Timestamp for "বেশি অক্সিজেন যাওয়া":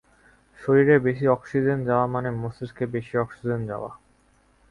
0.99-2.05, 2.95-3.91